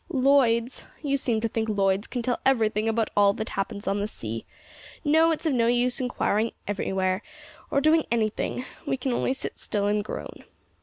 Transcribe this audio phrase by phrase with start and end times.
[0.09, 0.83] "Lloyd's?
[1.03, 4.45] You seem to think Lloyd's can tell everything about all that happens on the sea.
[5.05, 7.21] No, it's of no use inquiring anywhere,
[7.69, 8.65] or doing anything.
[8.87, 10.43] We can only sit still and groan."